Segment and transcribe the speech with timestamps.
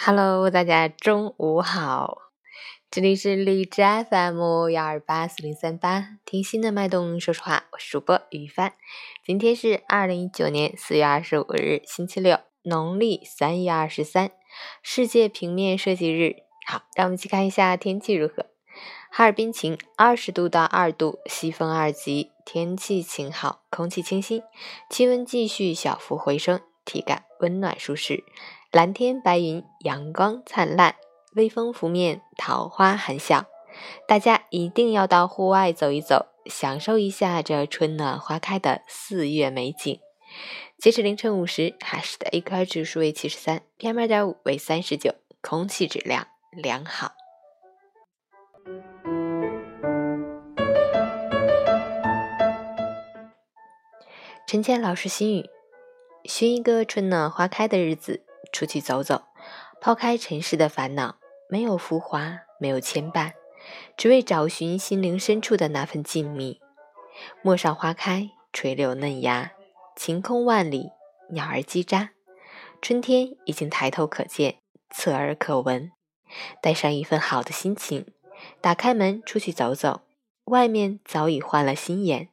[0.00, 2.18] Hello，大家中午好，
[2.88, 7.18] 这里是荔枝 FM 幺二八四零三八，听心的脉动。
[7.18, 8.74] 说实话，我是主播于帆。
[9.26, 14.30] 今天是二零一九年四月二十五日，星期六，农历三月二十三，
[14.84, 16.44] 世界平面设计日。
[16.64, 18.46] 好，让我们一起看一下天气如何。
[19.10, 24.44] 哈尔滨晴，二十度到二度，西风二级，天气晴好，空气清新，
[24.88, 28.24] 气温继续小幅回升，体感温暖舒适。
[28.72, 30.96] 蓝天白云，阳光灿烂，
[31.34, 33.44] 微风拂面，桃花含笑。
[34.06, 40.00] 大家一定要到户外走一走，享受一下这春暖花开的四月美景。
[40.78, 47.12] 截止凌晨五时，哈市的 AQI 指数为七十三，PM 二点五为三十九，空气质量良好。
[54.46, 55.44] 陈倩老师心语：
[56.28, 58.22] 寻一个春暖花开的日子。
[58.52, 59.24] 出去走走，
[59.80, 61.16] 抛开尘世的烦恼，
[61.48, 63.32] 没有浮华，没有牵绊，
[63.96, 66.58] 只为找寻心灵深处的那份静谧。
[67.40, 69.52] 陌上花开，垂柳嫩芽，
[69.96, 70.90] 晴空万里，
[71.30, 72.10] 鸟儿叽喳。
[72.82, 74.58] 春天已经抬头可见，
[74.90, 75.90] 侧耳可闻。
[76.62, 78.06] 带上一份好的心情，
[78.60, 80.02] 打开门出去走走，
[80.44, 82.28] 外面早已换了新颜。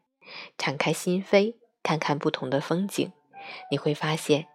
[0.57, 3.11] 敞开心扉，看看不同的风景，
[3.71, 4.47] 你会发现。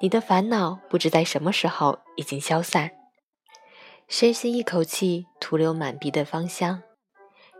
[0.00, 2.90] 你的烦恼不知在什么时候已经消散。
[4.08, 6.82] 深吸一口气，徒留满鼻的芳香。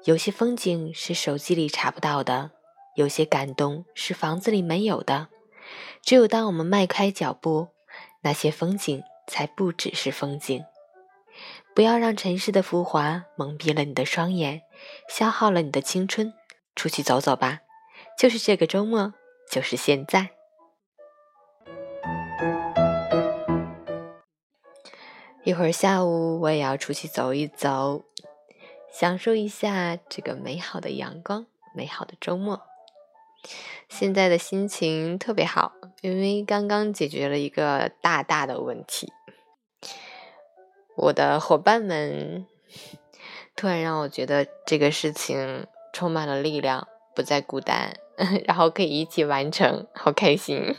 [0.05, 2.50] 有些风景是手机里查不到的，
[2.97, 5.28] 有些感动是房子里没有的。
[6.03, 7.69] 只有当我们迈开脚步，
[8.22, 10.64] 那些风景才不只是风景。
[11.75, 14.62] 不要让尘世的浮华蒙蔽了你的双眼，
[15.09, 16.33] 消耗了你的青春。
[16.75, 17.61] 出去走走吧，
[18.19, 19.12] 就是这个周末，
[19.50, 20.31] 就是现在。
[25.44, 28.05] 一会儿下午我也要出去走一走，
[28.92, 32.62] 享受一下这个美好的阳光、美好的周末。
[33.88, 35.72] 现在的心情特别好，
[36.03, 39.10] 因为刚刚解决了一个大大的问题。
[40.97, 42.47] 我的伙伴们
[43.56, 47.97] 突然让我觉得这个事情充满了力量，不再孤单，
[48.47, 50.75] 然后可以一起完成，好开心。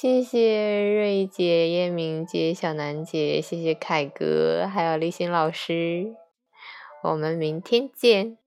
[0.00, 6.16] 谢谢瑞姐、燕明姐、小南姐，谢谢凯哥，还有立新老师，
[7.02, 8.38] 我们明天见。